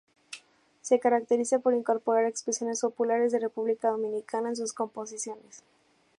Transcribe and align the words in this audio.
Se 0.81 0.99
caracteriza 0.99 1.59
por 1.59 1.75
incorporar 1.75 2.25
expresiones 2.25 2.81
populares 2.81 3.31
de 3.31 3.39
República 3.39 3.89
Dominicana 3.89 4.49
en 4.49 4.55
sus 4.55 4.73
composiciones. 4.73 5.61